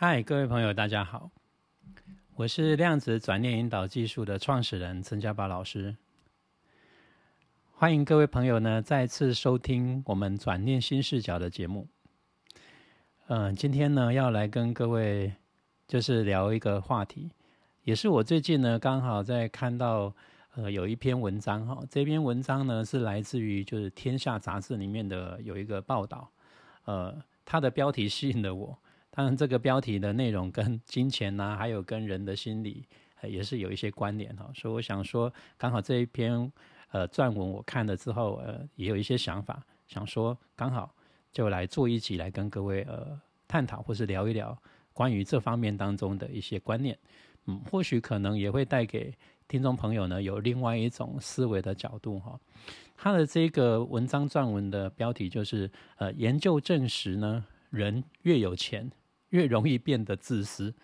[0.00, 1.28] 嗨，各位朋友，大家好，
[2.36, 5.96] 我是量子转念引导技术的创始人陈家宝老师。
[7.72, 11.88] 欢迎各位朋友呢再次收听我们转念新视角的节目。
[13.26, 15.32] 嗯，今天呢要来跟各位
[15.88, 17.32] 就是聊一个话题，
[17.82, 20.14] 也是我最近呢刚好在看到
[20.54, 26.30] 呃有一篇文章哈，这篇文章呢是来自于就是《天下》杂志里面的有一个报道，
[26.84, 28.78] 呃，它的标题吸引了我。
[29.18, 32.84] 当然，这个标题的内容跟金钱呐，还有跟人的心理，
[33.20, 34.48] 呃也是有一些关联哈。
[34.54, 36.52] 所以我想说，刚好这一篇
[36.92, 40.94] 呃撰文我看了之后，呃，也有一些想法，想说刚好
[41.32, 44.56] 就来做一集来跟各位呃探讨，或是聊一聊
[44.92, 46.96] 关于这方面当中的一些观念。
[47.46, 49.12] 嗯，或许可能也会带给
[49.48, 52.38] 听众朋友呢有另外一种思维的角度哈。
[52.96, 58.88] 他的这个文章撰文的标题就是呃，研究证实呢，人越有钱。
[59.30, 60.74] 越容易变得自私。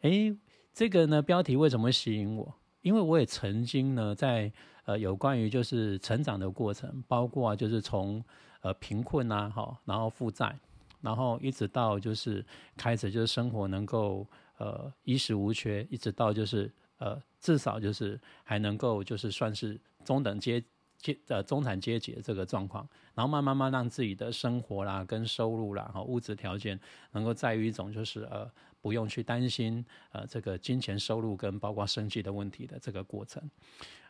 [0.00, 0.36] 诶，
[0.72, 2.54] 这个呢标题为什么吸引我？
[2.82, 4.50] 因为我也曾经呢在
[4.84, 8.24] 呃有关于就是成长的过程，包括啊就是从
[8.62, 10.58] 呃贫困啊，哈，然后负债，
[11.00, 12.44] 然后一直到就是
[12.76, 14.26] 开始就是生活能够
[14.58, 20.62] 呃衣食无缺，一直到就是呃至少就是还能够就是算是中等阶。
[21.00, 26.78] 阶呃中产阶级的这个状况，然后慢慢慢让自己的生活啦、跟收入啦、哈物质条件
[27.12, 33.42] 能够在于一种就是呃不用去担心呃这个金钱收入跟包括生计的问题的这个过程。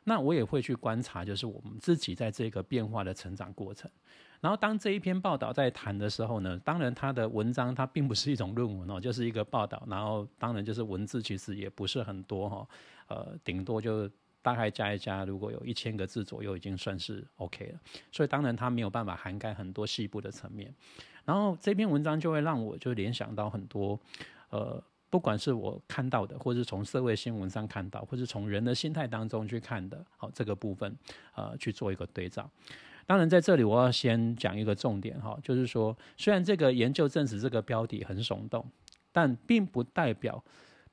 [0.05, 3.91] 那我也会去观察，就是我们自己在这个变化的成长过程。
[4.41, 9.83] 然后当这一篇报道在谈的时候呢，当然他的文章它并不是一种论文哦，就是一个报道。
[9.87, 12.69] 然后当然就是文字其实也不是很多哈，
[13.09, 14.11] 呃顶多就。
[14.43, 17.81] 大概加一加，如果有一千个字左右，已经算是 OK 了。
[18.11, 20.75] 所以当然它没有办法涵盖很多细部的层面。
[21.25, 24.01] 然后这篇文章就会让我就联想到很多，
[24.49, 30.97] 呃，不管是我看到的，或是从社会新闻上看到，或是从人的心态当中去看的，好这个部分，
[31.35, 32.51] 呃，去做一个对照。
[33.07, 38.67] 当然在这里我要先讲一个重点哈，就是说虽然这个研究证实这个标题很耸动，
[39.13, 40.43] 但并不代表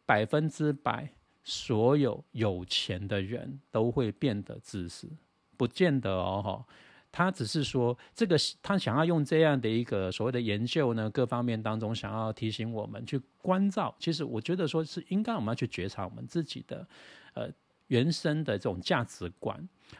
[0.05, 1.09] 百分之百。
[1.49, 5.09] 所有有钱的人都会变得自私，
[5.55, 6.65] 不见得哦，哈。
[7.09, 13.95] 他只是说，这个他想要用这样的一个所谓的研究呢，各方面当中想要提醒我们去关照。
[13.97, 16.85] 其实我觉得说是应该我们要去觉察我们自己的
[17.33, 17.49] 呃
[17.87, 19.57] 原生的这种价值观，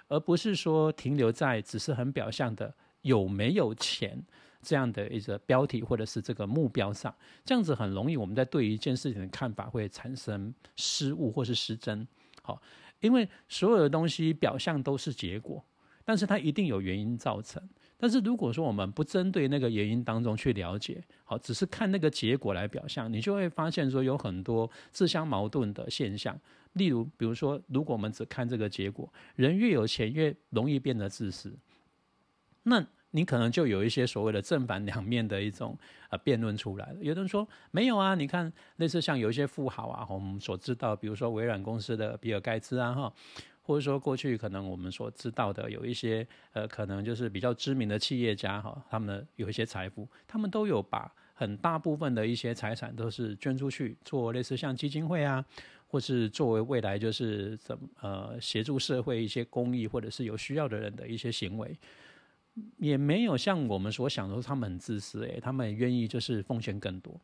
[0.09, 4.21] 而不是说停留在只是很表象的有没有钱。
[4.67, 12.05] 这样的一个标题或者是这个目标上，这样子很容易，我们在对一件事情的看法会产生失误或是失真。
[12.41, 12.61] 好，
[12.99, 15.63] 因为所有的东西表象都是结果，
[16.03, 17.63] 但是它一定有原因造成。
[17.95, 26.37] 但是如果说我们不针对那个原因当中去了解，好，只是看那个结果来表象，你就会发现说有很多自相矛盾的现象。
[26.73, 31.57] 例如，比如说，如果我们只看这个结果，人越有钱越容易变得自私，
[32.63, 32.85] 那。
[33.11, 35.77] 你可能就有一些所谓的正反两面的一种
[36.09, 36.97] 呃辩论出来了。
[37.01, 43.13] 有的人说没有啊，你看类似像有一些富豪啊，我们所知道，比如说微软公司的比尔盖茨啊，哈，
[43.61, 55.43] 或者说过去可能我们所知道的有一些呃，可能就是比较知名的企业家哈，他们有一些财富，他们都有把很大部分的一些财产都是捐出去做类似像基金会啊，
[55.87, 61.77] 或是作为未来就是怎么呃协助社会一些公益或者是有需要的人的一些行为。
[62.77, 67.19] 也没有像我们所想的，他们很自私诶，他们愿意就是奉献更多。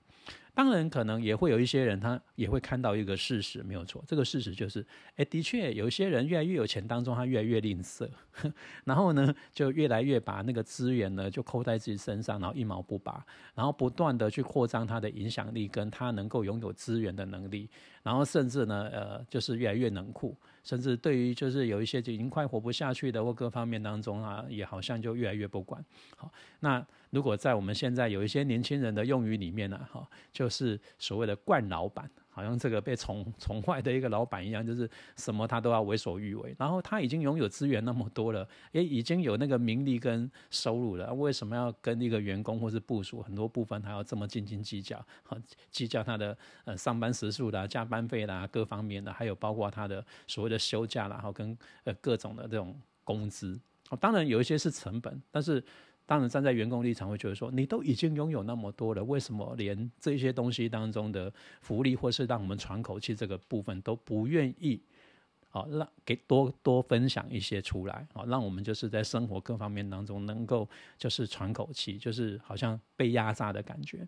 [0.56, 4.04] 当然，可能也会有一些人，他也会看到一个事实，没有错。
[4.08, 4.86] 这个事实就是，
[5.16, 8.08] 哎，的确有一些人越来越有钱当中，他越来越吝啬，
[8.86, 17.68] 然后呢，就越来越把那个资源呢就扣在自己身上，然后一毛不拔，然后不断的去扩张他的影响力，跟他能够拥有资源的能力，
[18.04, 25.84] 然后甚至呢，呃，就是越来越冷酷，甚至对于就是有一些就已经快活不下去的或各方面当中啊，也好像就越来越不管。
[26.16, 26.86] 好，那。
[27.14, 36.56] 如果在我们现在有一些年轻人的用语里面呢，哈，就是所谓的惯老板，好像这个被宠宠坏的一个老板一样，就是什么他都要为所欲为。
[36.58, 44.98] 然后他已经拥有资源那么多了，也已经有那个名利跟收入了，为什么要跟一个员工或是部署很多部分还要这么斤斤计较？
[45.24, 45.38] 哈，
[45.70, 53.60] 计较他的呃上班时数啦、加班费啦、各方面的，还有包括他的所谓的休假啦，然后跟呃各种的这种工资。
[54.00, 55.64] 当然有一些是成本，但是。
[56.06, 64.82] 当然，站在员工立场会觉得说，你都已经拥有那么多了，为什么连这些东西当中的福利，或是让我们喘口气这个部分都不愿意
[65.54, 70.68] 好，让给多多分享一些出来，好，让我们就是在生活各方面当中能够
[70.98, 74.00] 就是喘口气，就是好像被压榨的感觉，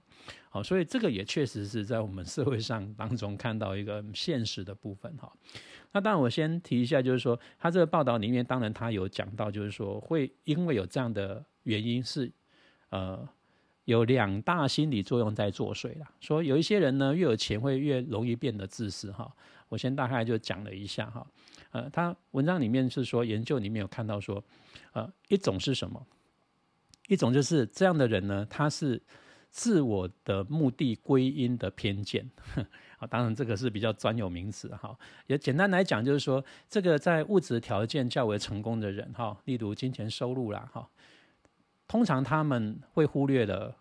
[0.50, 5.32] 好，所以这个也确实是在我们社会上当中看到一个现实的部分，哈。
[5.92, 12.32] 那当然我先提一下，就是说他这个报道里面，当然他有讲到，就是说会因为有这样的原因是，
[12.90, 13.30] 呃，
[13.84, 16.12] 有两大心理作用在作祟啦。
[16.20, 19.32] 说有一些人呢，越有钱会越容易变得自私，哈。
[19.68, 21.26] 我先大概就讲了一下哈，
[21.72, 24.44] 呃，他文章里面是说研究里面有看到说，
[24.94, 26.06] 呃，一种是什么？
[27.08, 29.02] 一种就是这样的人呢，他是
[29.50, 32.30] 自我的目的归因的偏见，
[32.98, 34.98] 啊，当然这个是比较专有名词哈。
[35.28, 40.88] 也简单来讲就是说，这个在物质条件较为成功的人哈，例如金钱收入啦哈，
[41.88, 43.76] 通常他们会忽略了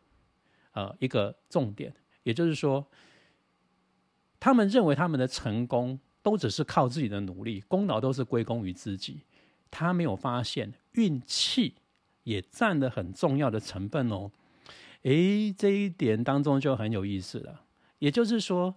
[0.73, 2.87] 呃一个重点，也就是说。
[4.45, 9.23] 他们认为他们的成功都只是靠自己的努力，功劳都是归功于自己。
[9.71, 11.77] 他没有发现运气
[12.25, 14.31] 也占了很重要的成分哦。
[15.05, 17.63] 诶，这一点当中就很有意思了。
[18.01, 18.75] 也就是说。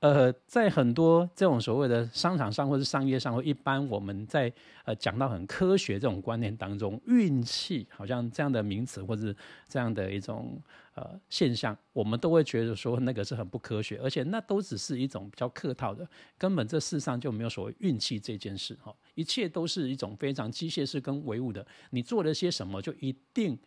[0.00, 4.52] 呃，在很多这种所谓的商场上或是商业上，或一般我们在
[4.84, 9.34] 呃讲到很科学这种观念当中，运气好像这样的名词或者
[9.68, 10.56] 这样的一种
[10.94, 16.08] 呃现象，我们都会觉得说那个是很不科学，而且那都只是一种比较客套的，
[16.38, 23.58] 根本这世上就没有所谓运气这件事哈，一切都是一种非常机械式跟唯物的，你做了些什么，就一定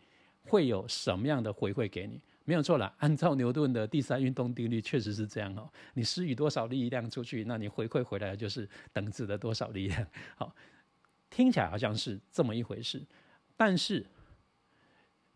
[0.44, 2.18] 会有什么样的回馈给你。
[2.44, 5.70] 没有错了， 按照牛顿的第三运动定律，确实是这样哦。
[5.94, 10.06] 你施予多少力量出去，那你回馈回来的就是等值的多少力量。
[10.36, 10.54] 好，
[11.30, 13.02] 听起来好像是这么一回事，
[13.56, 14.04] 但是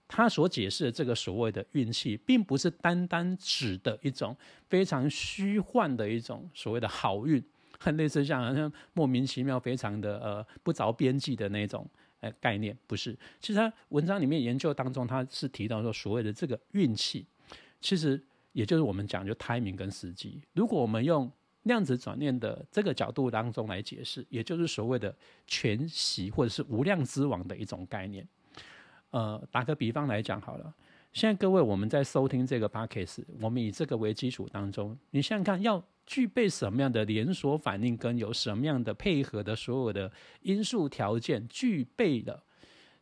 [0.09, 4.37] 他所解释的这个所谓的运气，并不是单单指的一种
[4.69, 7.43] 非常虚幻的一种所谓的好运，
[7.79, 11.89] 很 类似像好像莫名其妙、非常的呃不着边际的那种。
[12.33, 17.27] 概念不是，其实他文章里面研究当中，他是提到说，所谓的这个运气，
[17.81, 20.41] 其实也就是我们讲就 timing 跟时机。
[20.55, 21.31] 如果我们用
[21.65, 25.15] 量子转念的这个角度当中来解释，也就是所谓的
[25.47, 28.27] 全息或者是无量之王的一种概念。
[29.11, 30.75] 呃，打个比方来讲好了。
[31.13, 40.11] 现在各位，我们在收听这个 podcast，我们以这个为基础当中，你想想看，要具备什么样的连锁反应，跟有什么样的配合的所有的
[40.43, 42.45] 因素条件具备了，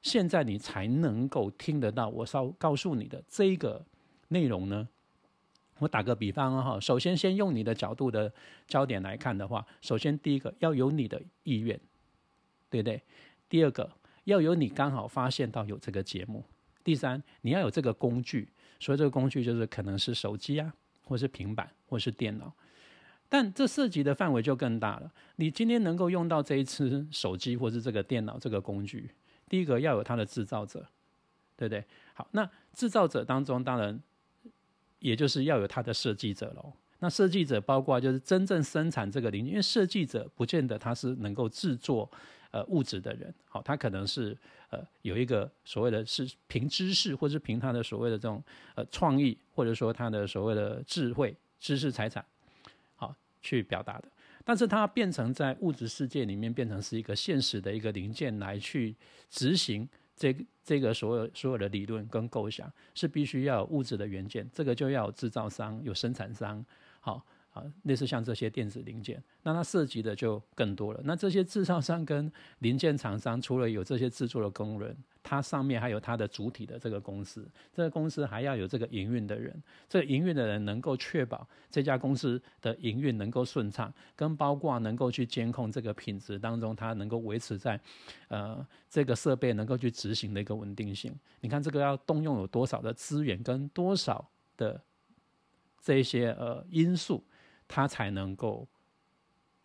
[0.01, 3.85] 现在你才能够听得到我稍告诉你的这一个
[4.29, 4.89] 内容呢？
[5.81, 8.33] 我打个比方哈，首先先用你的角度的
[8.67, 11.79] 焦点来看的话，首先第一个要有你的意愿，
[12.71, 13.03] 对不对？
[13.49, 13.91] 第二个
[14.23, 16.45] 要有你刚好发现到有这个节目。
[16.85, 18.49] 第三，你要有这个工具，
[18.79, 20.73] 所以这个工具就是可能是手机啊，
[21.03, 22.55] 或是平板，或是电脑。
[23.29, 25.13] 但这涉及的范围就更大了。
[25.37, 29.11] 你今天能够用到这一次手机或是这个电脑这个工具，
[29.49, 30.87] 第一个要有它的制造者，
[31.57, 31.85] 对不对？
[32.13, 34.01] 好，那制造者当中当然
[35.01, 36.73] 也就是要有它的设计者喽。
[37.01, 42.11] 那设计者包括就是真正生产这个零件，因为设计者不见得他是能够制作。
[42.51, 44.39] 呃，物质的人，好，他可能是
[44.71, 48.41] 呃有一个所谓的是凭知识，或是凭他的所谓的这种
[48.77, 52.25] 呃创意，或者说他的所谓的智慧、知识财产，
[53.45, 54.09] 去表达的。
[54.45, 58.97] 但是它变成在物质世界里面变成是一个现实的一个零件来去
[59.31, 66.65] 执行这这个所有所有的理论跟构想，是必须要有物质的原件，这个就要有制造商、有生产商，
[67.01, 67.25] 好。
[67.55, 71.01] 啊，类似像这些电子零件，那它涉及的就更多了。
[71.05, 87.81] 那这些制造商跟零件厂商，除了有这些制作的工人，它上面还有它的主体的这个公司，这个公司还要有这个营运的人，这个营运的人能够确保这家公司的营运能够顺畅，跟包括能够去监控这个品质当中，它能够维持在
[88.27, 91.17] 呃这个设备能够去执行的一个稳定性。
[91.41, 94.83] 你看这个要动用有多少的资源跟多少的
[95.81, 97.23] 这些呃因素。
[97.67, 98.67] 它才能够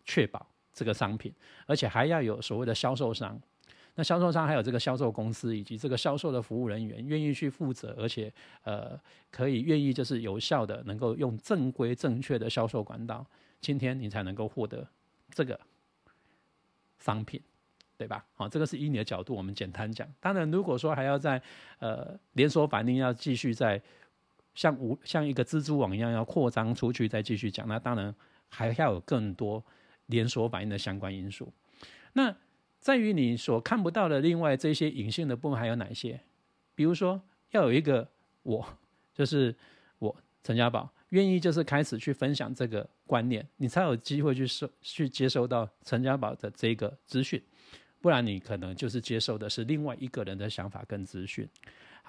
[0.04, 1.32] 确保这个商品，
[1.66, 3.40] 而且还要有所谓的销售商。
[3.96, 8.98] 那销售商还有这个销售公司以及这个销售的服务人员，愿意去负责，而且呃
[9.30, 13.26] 可以愿意就是有效的能够用正规正确的销售管道，
[13.60, 14.86] 今天你才能够获得
[15.30, 15.58] 这个
[16.98, 17.40] 商品，
[17.98, 18.24] 对吧？
[18.34, 20.08] 好，这个是以你的角度，我们简单讲。
[20.20, 21.42] 当然，如果说还要在
[21.80, 23.80] 呃连锁反应要继续在。
[24.54, 28.14] 像无像一个蜘蛛网一样要扩张出去，再继续讲，那当然
[28.48, 29.64] 还要有更多
[30.06, 31.52] 连锁反应的相关因素。
[32.12, 32.34] 那
[32.78, 36.20] 在于你所看不到的另外这些隐性的部分还有哪些？
[36.74, 38.08] 比如说要有一个
[38.42, 38.66] 我，
[39.14, 39.54] 就是
[39.98, 47.40] 我陈家宝，愿意就是开始去分享这个观念，你才有机会去收去接收到陈家宝的这个资讯，
[48.00, 51.46] 不然你可能就是接受的是另外一个人的想法跟资讯。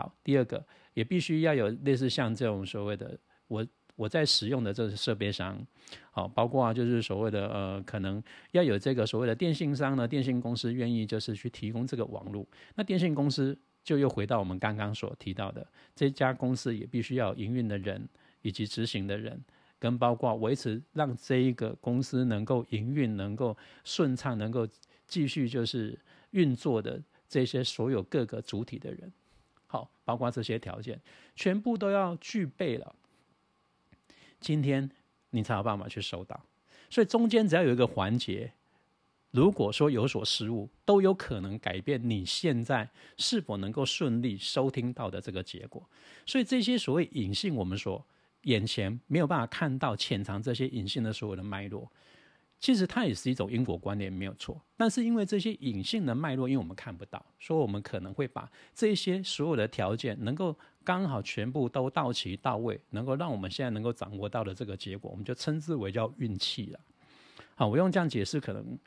[0.02, 0.66] 好，第二个
[0.96, 3.16] 也必须要有类似像这种所谓的
[3.48, 3.66] 我
[3.96, 5.64] 我在使用的这个设备商，
[6.10, 12.44] 好，包括啊就是所谓的呃可能要有这个所谓的电信商呢，电信公司愿意就是去提供这个网络，
[12.76, 15.66] 那电信公司就又回到我们刚刚所提到的，
[15.96, 18.10] 这家公司也必须要营运的人。
[18.44, 19.40] 以及执行的人，
[19.78, 24.68] 跟包括维持让这一个公司能够营运、能够顺畅、能够
[25.06, 25.96] 继续就是
[26.32, 29.14] 运作的这些所有各个主体的人，
[29.72, 31.00] 好，包括这些条件
[31.34, 32.94] 全部都要具备了，
[34.42, 34.92] 今天
[35.30, 36.38] 你才有办法去收到。
[36.90, 38.52] 所以中间只要有一个环节。
[39.32, 45.90] 如果说有所失误，都有可能改变你现在是否能够顺利收听到的这个结果。
[46.26, 48.06] 所以这些所谓隐性，我们说。
[48.46, 51.92] 眼前没有办法看到潜藏这些隐性的所有的脉络，
[52.62, 54.62] 其实它也是一种因果观念，没有错。
[54.78, 66.80] 但是因为这些隐性的脉络，因为我们看不到，所以我们可能会把这些所有的条件能够刚好全部都到齐到位，能够让我们现在能够掌握到的这个结果，我们就称之为叫运气了。
[67.56, 68.80] 好，我用这样解释可能。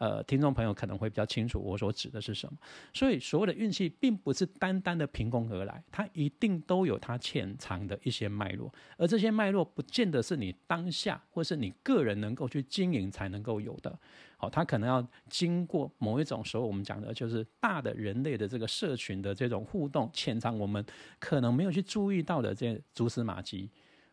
[0.00, 2.58] 呃，听众朋友可能会比较清楚我所指的是什么。
[2.94, 13.98] 所以，所谓的运气并不是单单的凭空而来，它一定都有它潜藏的一些脉络，而这些脉络不见得是你当下或是你个人能够去经营才能够有的。
[14.38, 20.82] 好，它可能要经过某一种时候，我们讲的就是大的人类的这个社群的这种互动，潜藏我们
[21.18, 23.68] 可能没有去注意到的这些蛛丝马迹，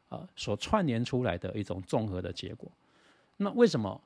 [0.09, 2.69] 啊，所串联出来的一种综合的结果。
[3.37, 4.01] 那为什么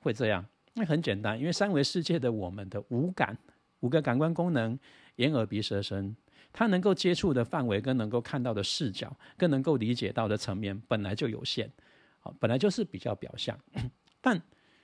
[0.00, 0.44] 会这样？
[0.74, 3.36] 那很简单，因为三维世界的我们的五感、
[3.80, 4.78] 五个感官功能——
[5.16, 6.16] 眼、耳、鼻、舌、身，
[6.52, 11.70] 它能够接触的范围跟能够看到的视角，跟能够理解到的层面本来就有限，
[12.20, 13.58] 好，本来就是比较表象。
[14.22, 14.40] 但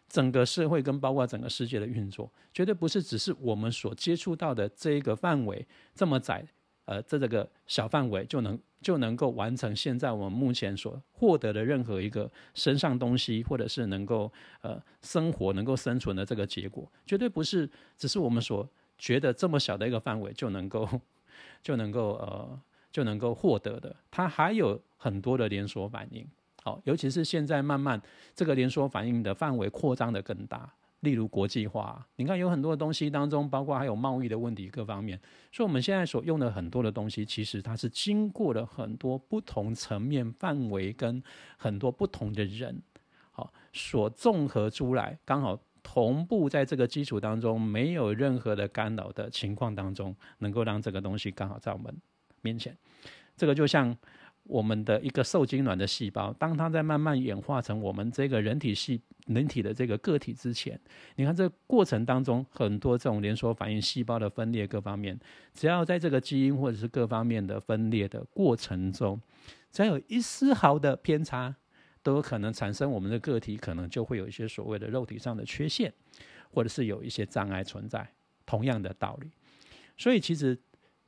[0.09, 6.47] 整个社会跟包括整个世界的运作，绝对不是只是我们所接触到的这一个范围这么窄。
[6.85, 20.89] 呃，在这个小范围就能就能够完成现在我们目前所获得的任何一个身上东西，或者是能够呃生活、能够生存的这个结果，绝对不是只是我们所觉得这么小的一个范围就能够
[21.63, 22.61] 就能够呃
[22.93, 23.95] 就能够获得的。
[24.11, 26.27] 它还有很多的连锁反应，
[26.63, 28.01] 好，尤其是现在慢慢
[28.35, 30.73] 这个连锁反应的范围扩张的更大。
[31.01, 35.19] 例如国际化，你看有很多的东西当中，包括还有贸易的问题各方面，
[35.53, 41.23] 所以我们现在所用的很多的东西，其实它是经过了很多不同层面、范围跟
[41.57, 42.83] 很多不同的人，
[43.31, 51.97] 好所综合出来，刚好同步在这个基础当中，没有任何的干扰的情况当中，能够让这个东西刚好在我们
[52.43, 52.77] 面前，
[53.37, 53.97] 这个就像。
[54.49, 60.81] 我们的一个受精卵的细胞，当它在慢慢演化成我们这个人体细人体的这个个体之前，
[61.17, 65.17] 你看这过程当中很多这种连锁反应、细胞的分裂各方面，
[65.53, 69.21] 只要在这个基因或者是各方面的分裂的过程中，
[69.71, 71.55] 只要有一丝毫的偏差，
[72.03, 75.93] 都有可能产生我们的个体可能就会有一些所谓的肉体上的缺陷，
[76.51, 78.11] 或者是有一些障碍存在。
[78.47, 79.31] 同样的道理，
[79.97, 80.59] 所以其实。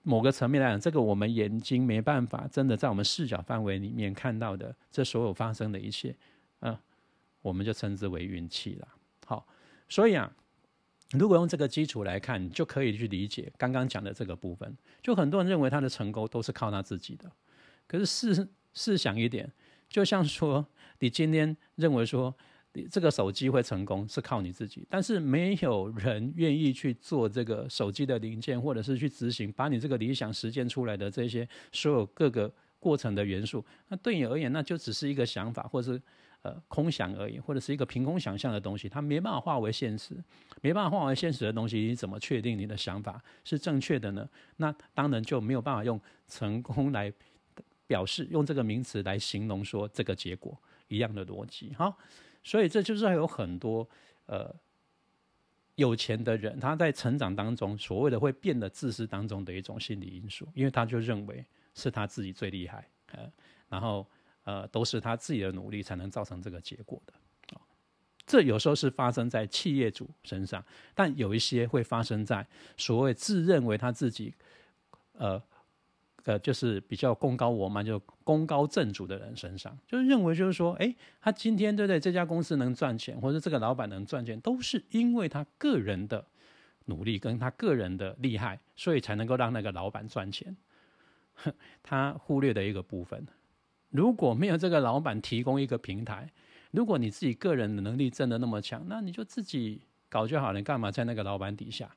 [0.02, 6.16] 某个层面来讲，这个我们眼睛没办法真的在我们视角范围里面看到的，这所有发生的一切，
[6.60, 6.76] 嗯，
[7.42, 8.88] 我们就称之为运气了。
[9.26, 9.46] 好，
[9.88, 10.32] 所以啊，
[11.12, 14.76] 如果用这个基础来看，就可以去理解刚刚讲的这个部分。
[15.02, 17.30] 就很多人认为他的成功都是靠他自己的，
[17.86, 19.52] 可是试试想一点，
[19.88, 20.66] 就像说
[21.00, 22.34] 你今天认为说。
[22.88, 33.64] 这个手机会成功是靠你自己，但是没有人愿意去做这个手机的零件，或者是去执行把你这个理想实践出来的这些所有各个过程的元素。
[33.88, 36.02] 那对你而言，那就只是一个想法，或者是
[36.42, 40.14] 呃空想而已，或者是一个凭空想象的东西，它没办法化为现实，
[40.62, 44.28] 没办法化为现实的东西，你怎么确定你的想法是正确的呢？
[44.58, 47.12] 那当然就没有办法用成功来
[47.88, 51.92] 表示，用这个名词来形容说这个结果一样的逻辑，哈。
[52.42, 53.88] 所以这就是有很多
[54.26, 54.54] 呃
[55.74, 61.44] 有钱的人，他在成长当中所谓的会变得自私当中的一种心理因素，因为他就认为
[61.74, 63.30] 是他自己最厉害，呃，
[63.68, 64.06] 然后
[64.44, 67.14] 呃都是他自己的努力才能造成这个结果的，
[68.26, 74.34] 这有时候是发生在企业主身上，但有一些会发生在所谓自认为他自己
[75.12, 75.42] 呃。
[76.24, 81.98] 呃，就是比较功高我慢，就功高震主的人身上，就是认为就是说，哎，他今天对不对？
[81.98, 86.24] 这家公司能赚钱，或者这个老板能赚钱，都是因为他个人的
[86.86, 90.56] 努力跟他个人的厉害，所以才能够让那个老板赚钱。
[91.82, 93.26] 他忽略的一个部分，
[93.88, 96.30] 如果没有这个老板提供一个平台，
[96.70, 101.90] 如果你自己个人的能力真的那么强，那你就自己搞就好了，你干嘛在那个老板底下？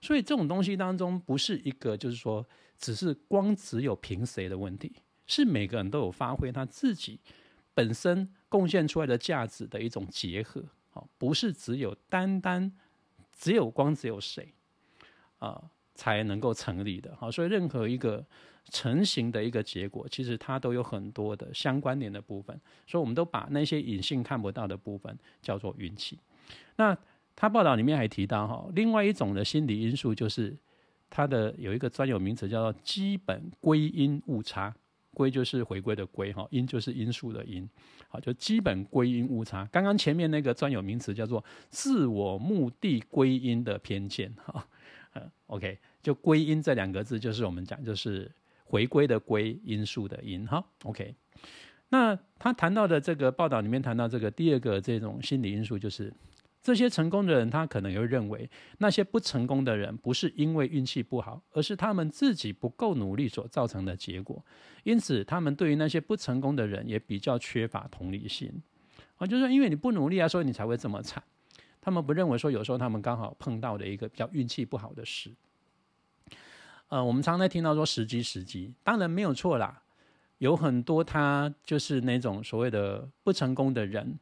[0.00, 2.46] 所以这种东西当中，不是一个就是说，
[2.78, 4.92] 只是光只有凭谁的问题，
[5.26, 7.20] 是每个人都有发挥他自己
[7.72, 10.62] 本身贡献出来的价值的一种结合。
[10.90, 12.72] 好，不是只有单单
[13.32, 14.54] 只有光只有谁
[15.38, 17.16] 啊才能够成立的。
[17.16, 18.24] 好，所以任何一个
[18.70, 22.60] 成型的一个结果，其实它都有很多的相关联的部分。
[22.86, 26.18] 所以我们都把那些隐性看不到的部分叫做运气。
[26.76, 26.96] 那
[27.36, 30.56] 他报道里面还提到哈，另外一种的心理因素就是
[31.14, 34.74] 它的有一个专有名词叫做基本归因误差。
[35.16, 37.64] 归就是回归的归哈，因就是因素的因，
[38.08, 39.64] 好，就基本归因误差。
[39.70, 44.66] 刚刚前面那个专有名词叫做自我目的归因的偏见哈，
[45.14, 48.28] 嗯，OK，就归因这两个字就是我们讲就是
[48.64, 51.14] 回归的归因素的因哈，OK。
[51.90, 56.12] 那他谈到的这个报道里面谈到这个第二个这种心理因素就是。
[56.64, 64.42] 这些成功的人，他可能又认为那些不成功的人不是因为运气不好，而是他们自己不够努力所造成的结果。
[64.82, 68.50] 因此，他们对于那些不成功的人也比较缺乏同理心。
[69.18, 71.22] 啊，就是说，因为你不努力啊，所以你才会这么惨。
[71.82, 75.30] 他们不认为说，有时候他们刚好碰到的一个比较运气不好的事。
[76.88, 79.82] 呃，我们常常听到说时机时机，当然没有错啦。
[80.38, 84.18] 有很多他就是那种所谓的不成功的人。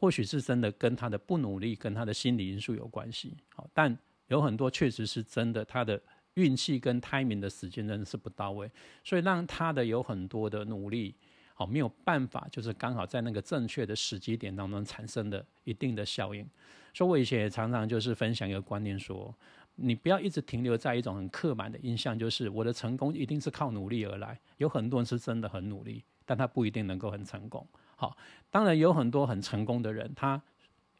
[0.00, 6.00] 或许是真的跟他的不努力、跟他的心理因素有关系，好，但有很多确实是真的，他的
[6.34, 8.70] 运气跟 timing 的时间真的是不到位，
[9.02, 11.12] 所以让他的有很多的努力，
[11.52, 16.48] 好没有办法，就是刚好在那个正确的时机点当中产生的一定的效应。
[16.94, 19.34] 所以我以前也常常就是分享一个观念，说
[19.74, 24.38] 你不要一直停留在一种很刻板的印象，就是我的成功一定是靠努力而来。
[24.58, 27.66] 有很多人是真的很努力，但他不一定能够很成功。
[28.00, 28.16] 好，
[28.48, 30.40] 当然有很多很成功的人，他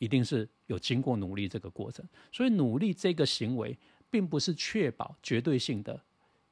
[0.01, 2.05] 一定是有经过努力这个过程。
[2.33, 3.79] 所以努力这个行为，
[4.11, 6.01] 并不是确保绝对性的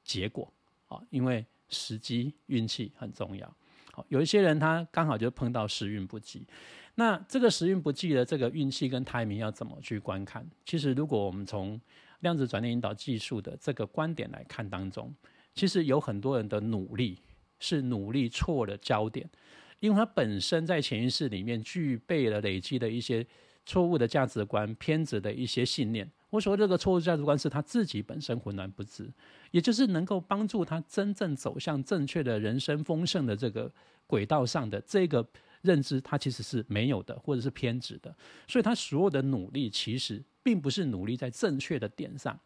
[0.05, 0.53] 结果
[0.87, 3.53] 啊，因为时机运气很重要。
[3.91, 6.47] 好，有一些人他刚好就碰到时运不济，
[6.95, 10.49] 那这个时运不济的这个运气跟胎明要怎么去观看？
[10.65, 11.81] 其实如果我们从
[12.21, 15.13] 量子转念引导技术的这个观点来看当中，
[15.55, 17.19] 其实有很多人的努力
[17.59, 19.29] 是努力错了焦点。
[19.81, 23.27] 因为他本身在潜意识里面具备了累积的一些
[23.65, 26.11] 错误的价值观、偏执的一些信念。
[26.31, 29.11] 我说这个错误价值观是他自己本身浑然不知，
[29.51, 33.71] 也就是能够帮助他真正走向正确的人生丰盛的这个
[34.07, 35.27] 轨道上的这个
[35.63, 38.15] 认知，他其实是没有的，或者是偏执的。
[38.49, 42.39] 所以他所有的努力其实并不是努力在正确的点上。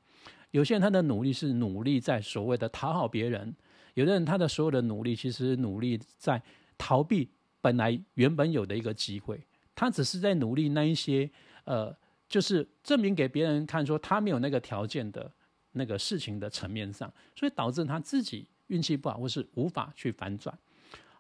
[0.51, 3.55] 有些人他的努力是努力在所谓的讨好别人，
[3.95, 6.43] 有的人他的所有的努力其实努力在。
[6.81, 7.29] 逃避
[7.61, 11.31] 本来原本有的一个机会，他只是在努力那一些
[11.65, 11.95] 呃，
[12.27, 15.31] 就是证明给别人看说他没有那个条件的
[15.73, 20.59] 那个事情的层面上，所以导致他自己运气不好，或是无法去反转。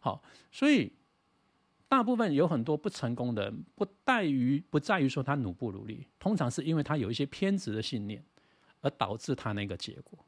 [0.01, 0.90] 好，所以
[1.88, 8.25] 大部分有很多不成功的，不在于不在于说他努不努力，通常是因为他有一些偏执的信念，
[8.81, 10.18] 而导致他那个结果。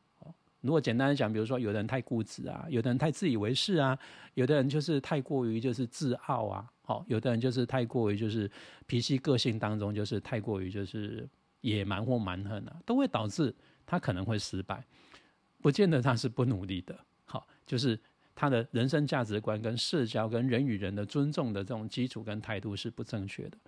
[0.62, 3.98] 如果简单的讲，比如说有的人太固执啊，有的人太自以为是啊，
[4.35, 8.51] 有的人就是太过于就是自傲啊，好，有的人就是太过于就是
[8.87, 11.29] 脾气个性当中就是太过于就是
[11.61, 14.85] 野蛮或蛮横啊，都会导致他可能会失败，
[15.61, 17.98] 不见得他是不努力的，好，就是
[18.35, 23.59] 他的人生价值观跟社交跟人与人的尊重的这种基础跟态度是不正确的，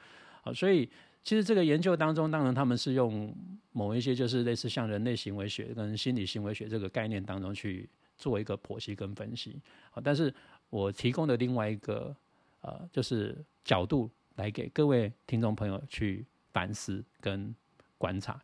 [0.42, 0.88] 好，所以。
[1.24, 3.34] 其实这个研究当中，当然他们是用
[3.72, 9.58] 某一些就是类似像人类行为学跟心理行为学这个概念当中去做一个剖析跟分析。
[9.90, 10.32] 好，但是
[10.68, 12.14] 我提供的另外一个
[12.60, 17.54] 呃就是角度来给各位听众朋友去反思跟
[17.96, 18.38] 观察。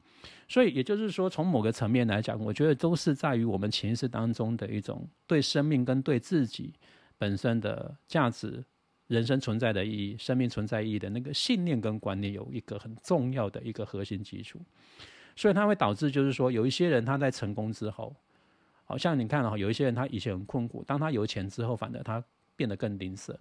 [0.48, 6.72] 所以也就是说，从某个层面来讲，我觉得都是在于我们潜意识当中的一种对生命跟对自己
[7.18, 8.64] 本身的价值。
[9.10, 14.60] 人生存在的意义、生命存在意义的那个信念跟观念，有一个很重要的一个核心基础，
[15.34, 18.14] 所以它会导致，就是说，有一些人他在成功之后，
[18.84, 22.22] 好像你看哈，有一些人他以前很困苦，当他有钱之后，反而他
[22.54, 23.34] 变得更吝啬。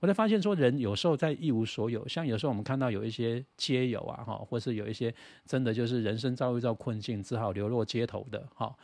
[0.00, 5.14] 我才发现说，人有时候在一无所有，像有时候我们看到有一些街友啊，哈，或是有一些
[5.46, 8.76] 真的就是人生遭遇到困境，只好流落街头的，哈，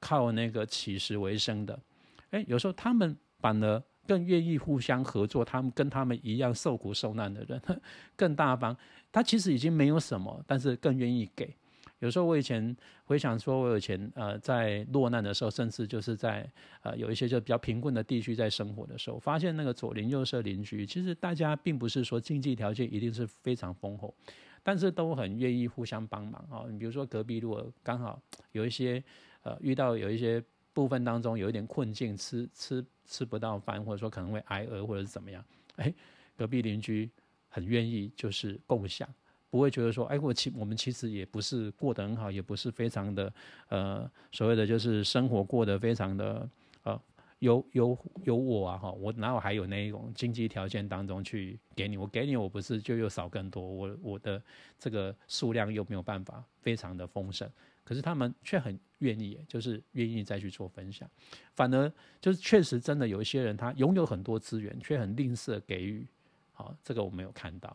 [0.00, 1.80] 靠那个乞食为生的，
[2.28, 3.82] 哎，有时候他们反而。
[4.08, 7.62] 更愿意互相合作，他们跟他们一样受苦受难的人
[8.16, 8.74] 更大方。
[9.12, 11.54] 他其实已经没有什么，但是更愿意给，
[11.98, 16.50] 有时候我以前回想说，我以前呃在落难的时候，甚至就是在
[16.82, 24.14] 呃有一些就比较贫困的地区在生活的时候，发现那个左邻右舍邻居，其实大家并不是说经济条件一定是非常丰厚，
[24.62, 26.64] 但是都很愿意互相帮忙啊。
[26.70, 28.20] 你比如说隔壁如果刚好
[28.52, 29.02] 有一些
[29.42, 30.42] 呃遇到有一些
[30.78, 35.92] 部分当中有一点困境，吃吃吃不到饭，或者说可能会挨饿或者是怎么样，哎，
[36.36, 37.10] 隔壁邻居
[37.48, 39.08] 很愿意就是共享。
[39.50, 43.32] 不会觉得说，哎，我其我们其实也不是过得很好，也不是非常的，
[43.70, 46.48] 呃，所谓的就是生活过得非常的，
[46.84, 47.00] 呃，
[47.40, 54.40] 有有有我啊哈，我哪有还有那一种经济条件当中去给你，我给你我不是就又少更多，我我的
[54.78, 57.50] 这个数量又没有办法非常的丰盛，
[57.88, 61.08] 可是他们却很愿意，就是愿意再去做分享，
[61.54, 66.06] 反而就是确实真的有一些人他拥有很多资源，却很吝啬给予，
[66.52, 67.74] 好，这个我没有看到。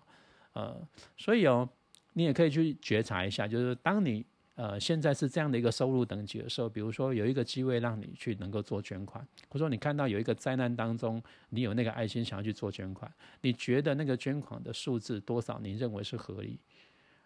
[0.52, 1.68] 呃，所以哦，
[2.14, 4.24] 你也可以去觉察一下，就是当你
[4.54, 16.60] 呃现在是这样的一个收入等级的时候，比如说有一个机会让你去能够做捐款，或者说你看到有一个灾难当中，你有那个爱心想要去做捐款，你觉得那个捐款的数字多少，你认为是合理？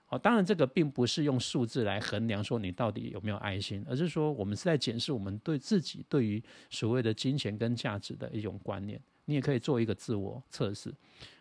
[0.10, 9.02] 哦，当然这个并不是用数字来衡量说你到底有没有爱心，而是说我们是在检视我们对自己对于所谓的金钱跟价值的一种观念。
[9.26, 10.94] 你也可以做一个自我测试。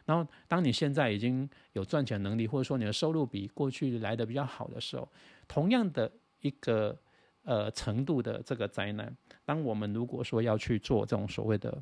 [0.05, 5.09] 然后，当你现在已经有赚钱能力，或者说你的收入比过去来的比较好的时候，
[5.47, 6.99] 同样的一个
[7.45, 11.81] 呃程度的这个灾难，当我们如果说要去做这种所谓的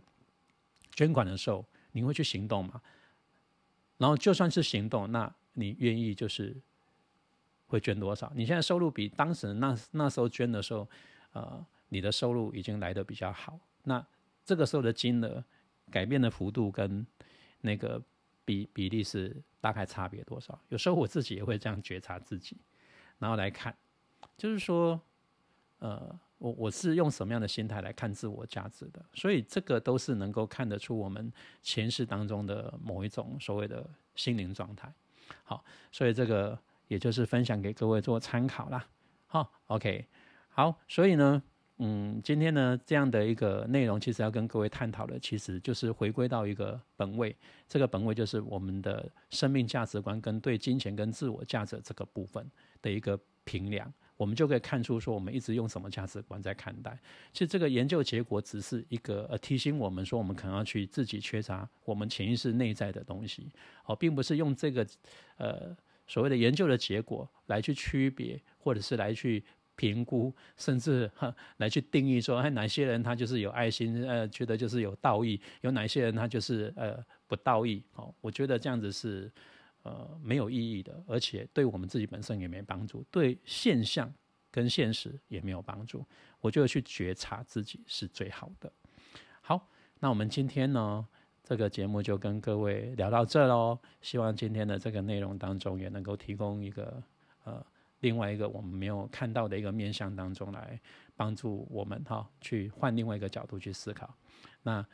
[0.92, 2.80] 捐款的时候，你会去行动吗？
[3.96, 6.54] 然后就算是行动，那你愿意就是
[7.66, 8.32] 会捐多少？
[8.34, 10.88] 你现在收入比当时那那时候捐的时候，
[11.32, 14.04] 呃，你的收入已经来的比较好，那
[14.44, 15.44] 这个时候的金额
[15.90, 17.06] 改变的幅度跟
[17.60, 18.02] 那个。
[18.46, 20.60] 比比例是大概差别多少？
[20.68, 22.58] 有时候我自己也会这样觉察自己，
[23.18, 23.74] 然后来看，
[24.36, 25.00] 就是说，
[25.78, 29.02] 呃，我我是用什么样的心态来看自我价值的？
[29.14, 34.92] 所以这个都是能够看得出我们前世当中的某一种所谓的心灵状态。
[35.42, 38.86] 好，所以这个也就是分享给各位做参考啦。
[39.26, 40.06] 好，OK，
[40.48, 41.42] 好，所以呢。
[41.78, 47.36] 嗯，今天呢，这样的一个内容，其实要跟各位探讨的，其实就是回归到一个本位。
[47.66, 52.48] 这个本位就是我们的生命价值观跟对金钱跟自我价值这个部分
[52.80, 53.92] 的一个评量。
[54.16, 56.96] 我们就可以看出，说我们一直用什么价值观在看待。
[57.32, 63.50] 其实这个研究结果只是一个呃提醒我们说，我们可能要去自己缺乏我们潜意识内在的东西，
[63.86, 64.86] 哦，并不是用这个
[65.38, 69.44] 呃所谓的研究的结果来去区别，或者是来去。
[69.76, 77.82] 评估，甚至哈来去定义说，哎，哪些人他就是有爱心，呃，觉得就是有道义；有哪些人他就是呃不道义。
[77.94, 79.28] 哦，我觉得这样子是
[79.82, 84.14] 呃没有意义的，而且对我们自己本身也没帮助，对现象
[84.48, 86.06] 跟现实也没有帮助。
[86.38, 88.72] 我觉得去觉察自己是最好的。
[89.40, 91.04] 好，那我们今天呢，
[91.44, 93.78] 这个节目就跟各位聊到这喽。
[94.02, 97.00] 希望今天的这个内容当中也能够提供一个
[97.44, 97.64] 呃。
[98.00, 100.78] 另外一个我们没有看到的一个面向当中来
[101.16, 104.14] 帮助我们哈，去换另外一个角度去思考。
[104.62, 104.84] 那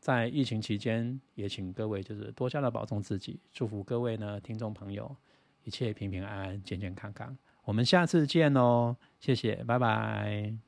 [0.00, 5.14] 在疫情期间，也请各位就是多加的保重自己，祝福各位呢听众朋友
[5.62, 7.36] 一切平平安安、健健康康。
[7.62, 10.67] 我们下次见哦，谢谢，拜拜。